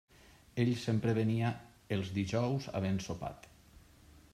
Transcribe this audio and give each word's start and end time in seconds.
Ell 0.63 0.71
sempre 0.83 1.13
venia 1.19 1.51
els 1.99 2.11
dijous 2.19 2.71
havent 2.81 3.01
sopat. 3.11 3.51